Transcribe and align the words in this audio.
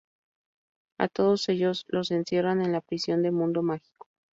A 0.97 1.07
todos 1.09 1.47
ellos 1.49 1.85
los 1.89 2.09
encierran 2.09 2.59
en 2.63 2.71
la 2.71 2.81
prisión 2.81 3.21
de 3.21 3.29
mundo 3.29 3.61
Mágico. 3.61 4.07